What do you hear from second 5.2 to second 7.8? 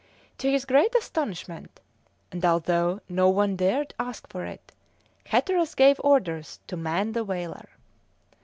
Hatteras gave orders to man the whaler.